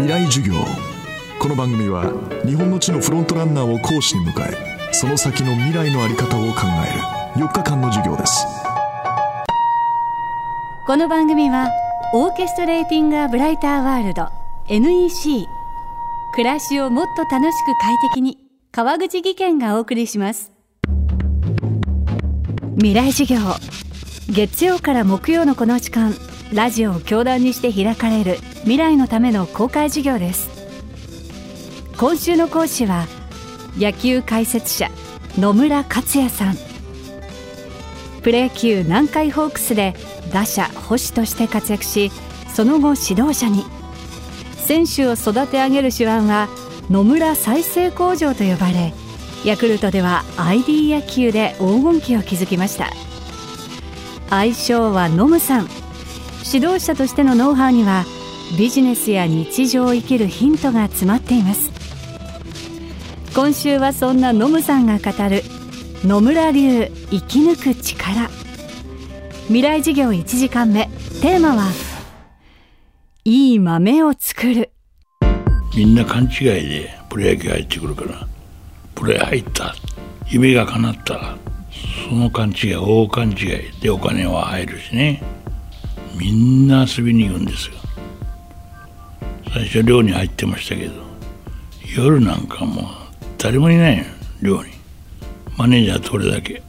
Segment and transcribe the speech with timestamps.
[0.00, 0.54] 未来授業。
[1.38, 2.10] この番組は
[2.46, 6.62] 日本の地のフロントランナーを講師に迎えその先の未来の在り方を考
[7.36, 8.46] える4日間の授業です。
[10.86, 11.68] この番組は
[12.14, 14.30] オーケストレーティング・ア・ブライター・ワールド
[14.70, 15.46] NEC
[16.32, 18.38] 暮らしをもっと楽しく快適に
[18.72, 20.50] 川口義賢がお送りします。
[22.76, 23.38] 未来授業。
[24.30, 26.14] 月曜から木曜のこの時間
[26.54, 30.50] ラジオを教壇にして開かれる未来のための公開授業です。
[31.96, 33.06] 今週の講師は
[33.78, 34.90] 野球解説者
[35.38, 36.56] 野村克也さん。
[38.22, 39.94] プロ野球南海ホークスで
[40.30, 42.10] 打者捕手として活躍し
[42.54, 43.64] その後指導者に。
[44.58, 46.48] 選手を育て上げる手腕は
[46.90, 48.92] 野村再生工場と呼ばれ
[49.44, 52.90] ヤクルトでは ID 野球で黄金期を築きました。
[54.28, 55.68] 愛称はノムさん。
[56.52, 58.04] 指導者としてのノウハウには
[58.58, 61.70] ビジネスや日常を生きるヒントが詰まっています。
[63.34, 65.42] 今週はそんなノムさんが語る
[66.04, 68.28] 野村流生き抜く力。
[69.46, 70.88] 未来事業1時間目。
[71.22, 71.70] テーマは
[73.24, 74.70] いい豆を作る。
[75.76, 76.28] みんな勘違い
[76.68, 78.26] でプロ野球入ってくるから。
[78.94, 79.74] プロへ入った。
[80.28, 81.36] 夢が叶った
[82.08, 85.22] その勘違い大勘違いでお金は入るしね。
[86.18, 87.79] みんな遊びに行くんですよ。
[89.52, 90.92] 最初寮に入ってましたけど
[91.96, 92.84] 夜なんかもう
[93.38, 94.04] 誰もいないよ
[94.42, 94.70] 寮に。
[95.56, 96.62] マネージャーと俺だけ。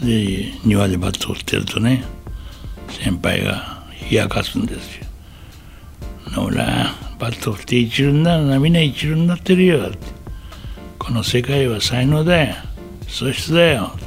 [0.00, 2.02] で庭でバットを振ってるとね
[2.88, 5.06] 先輩が冷やかすんですよ
[6.32, 6.64] 「野村
[7.18, 9.98] バット振って一流になるなみんな一流になってるよ」って
[10.98, 12.54] 「この世界は才能だよ。
[13.08, 13.98] 素質だよ」っ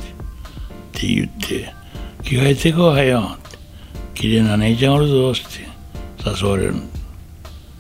[0.94, 1.08] て。
[1.08, 1.74] 言って
[2.24, 3.58] 「着替えてこうはよ」って
[4.16, 5.68] 「綺麗な姉ちゃんおるぞ」って
[6.26, 6.76] 誘われる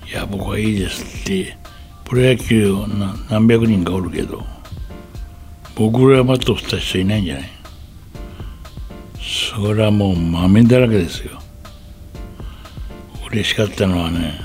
[0.10, 1.58] いや僕はいいですって
[2.06, 4.44] プロ野球な何百人かおるけど
[5.76, 7.50] 僕らバット振った人いないんじゃない？
[9.56, 11.40] それはもう豆だらけですよ。
[13.32, 14.40] 嬉しかったのはね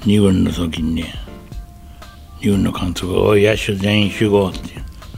[0.00, 1.14] 2軍の時にね
[2.40, 4.58] 2軍の監督が「おい野手全員集合」って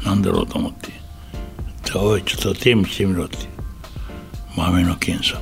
[0.05, 0.93] なんだろうと思って
[1.97, 3.39] 「おいちょっと手見してみろ」って
[4.55, 5.41] 豆の検査。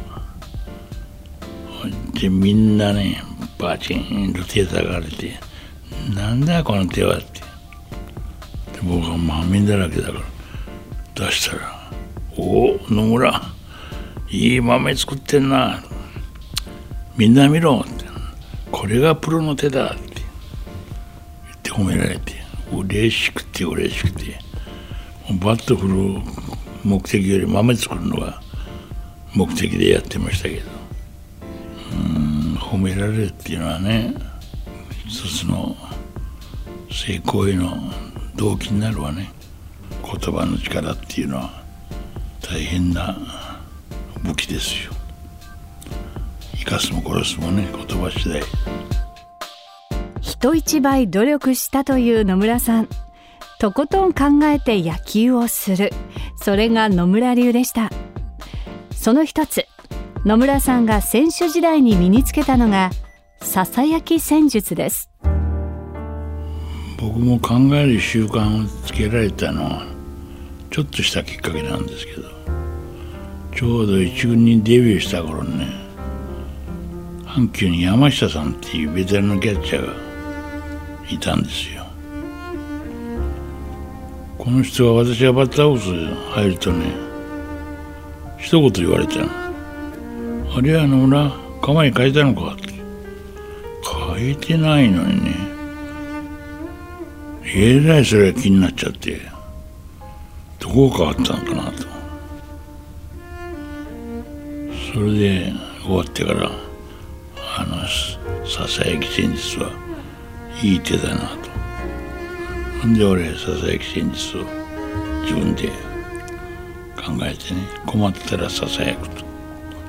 [2.21, 3.23] でみんなね
[3.61, 5.39] バチンと手たがれて
[6.15, 7.41] 「なんだこの手は」って。
[7.41, 11.93] で僕は豆だらけだから出したら
[12.37, 13.43] 「おお野村
[14.31, 15.83] いい豆作ってんな」
[17.17, 18.01] みんな見ろって。
[18.71, 20.23] これがプロの手だって
[21.45, 22.35] 言って褒められて
[22.73, 24.39] 嬉しくて嬉しくて。
[25.39, 25.95] バット振る
[26.83, 28.41] 目的より豆作るのが
[29.33, 30.80] 目的でやってましたけど。
[32.81, 34.15] められるっていうのはね
[35.07, 35.77] 一つの
[36.91, 37.77] 成功への
[38.37, 39.31] 動機になるわね。
[40.03, 41.63] 言葉の力っていうのは
[42.41, 43.17] 大変な
[44.23, 44.93] 武器ですよ。
[46.57, 48.43] 生かすも殺すもね言葉次第。
[50.21, 52.89] 人一倍努力したという野村さん。
[53.59, 55.91] とことん考えて野球をする。
[56.37, 57.91] それが野村流でした。
[58.91, 59.67] その一つ。
[60.23, 62.91] 野村さんが選手時代に身につけたのが
[63.41, 65.09] ささやき戦術です。
[66.99, 69.87] 僕も考える習慣をつけられたのは
[70.71, 72.29] ちょっとしたきっかけなんですけど
[73.57, 75.67] ちょうど一軍にデビューした頃にね
[77.25, 79.95] 阪急に山下さんっていうベテランのキャッチャーが
[81.11, 81.87] いたんですよ。
[84.37, 86.93] この人が私がバッターボックス入るとね
[88.37, 89.29] 一言言われたの
[90.53, 91.31] 「あれや野村
[91.63, 92.81] 構え変えたのか?」って。
[94.17, 95.31] 変えてないのにね。
[97.45, 99.21] えらいそれが気になっちゃって。
[100.59, 101.87] どこが変わったのかなと。
[104.93, 105.53] それで
[105.83, 107.77] 終わってからあの
[108.47, 109.71] ささやき戦術は
[110.63, 112.87] いい手だなと。
[112.87, 114.45] なんで俺ささやき戦術を
[115.23, 115.69] 自分で
[116.97, 119.30] 考えてね困ったらささやくと。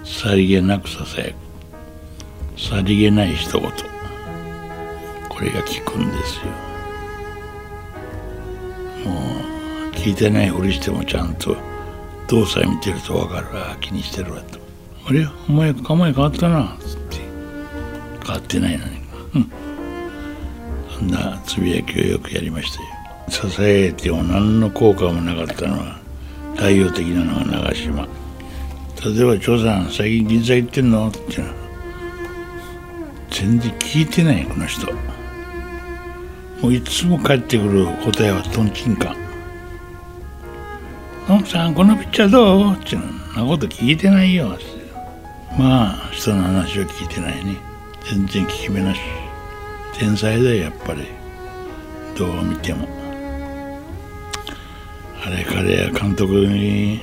[0.03, 1.35] さりげなくささやく。
[2.59, 3.71] さりげない一言。
[5.29, 6.51] これが効くんですよ。
[9.11, 9.19] も
[9.89, 11.55] う聞いてないふりしてもちゃんと
[12.27, 13.47] 動作見てると分かる。
[13.53, 14.59] あ気にしてるわと
[15.07, 15.27] 「あれ？
[15.49, 17.17] お前構え変わったな」つって。
[18.23, 18.91] 変わってないのに、
[19.35, 19.51] うん、
[20.95, 22.89] そんなつぶやきをよくやりましたよ。
[23.29, 25.99] 支えても何の効果もなかったのは
[26.55, 28.07] 代表的なのが長島。
[29.03, 31.19] 例えば「長さん最近銀座行ってんの?」って。
[31.37, 31.53] 言うの
[33.29, 34.87] 全然聞いてないこの人。
[36.61, 39.15] もういつも帰ってくる答えはとんちんかん
[41.27, 43.01] 「奥さんこのピッチャーどう?」ってそん
[43.35, 44.59] なこと聞いてないよ
[45.57, 47.55] まあ人の話を聞いてないね。
[48.09, 48.99] 全然聞き目なし。
[49.97, 51.03] 天才だよやっぱり。
[52.17, 52.87] どう見ても。
[55.25, 57.01] あれ彼や監督に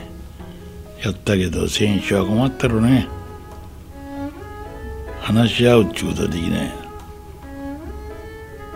[1.02, 3.06] やったけど選手は困ったろね。
[5.20, 6.72] 話し合うっちゅうことはできない。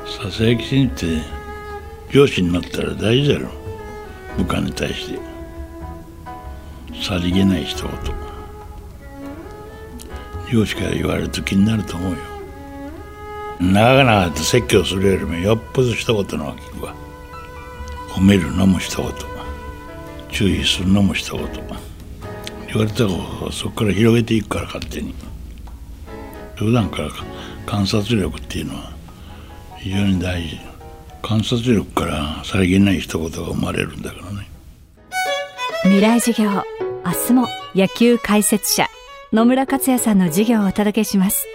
[0.05, 1.23] 佐々木選手って
[2.13, 3.49] 上司になったら大事だろ。
[4.37, 5.19] 部下に対して。
[7.03, 7.91] さりげない一言。
[10.53, 12.19] 上司から言われると気になると思うよ。
[13.61, 16.95] 長々と説教するよりもよっぽど一言の方が聞くわ。
[18.11, 19.11] 褒めるのも一言。
[20.31, 21.92] 注意するのも一言。
[22.73, 25.15] 言われたことをそこから広げていくから勝手に。
[26.57, 27.11] 普段から
[27.67, 28.93] 観察力っていうのは
[29.79, 30.59] 非常に大事。
[31.21, 34.49] 観察力からさりげない一言が生まれるんだからね。
[35.83, 36.51] 未来授業
[37.05, 38.89] 明日も野球解説者
[39.33, 41.47] 野村克也さんの授業をお届けします。